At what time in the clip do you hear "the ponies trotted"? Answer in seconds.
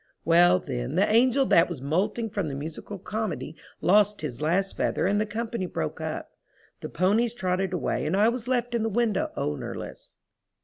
6.79-7.71